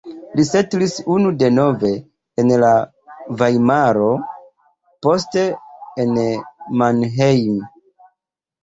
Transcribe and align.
Li 0.37 0.43
setlis 0.45 0.95
unu 1.15 1.31
denove 1.43 1.91
en 2.45 2.55
Vajmaro, 3.43 4.09
poste 5.09 5.47
en 6.07 6.19
Mannheim. 6.83 7.63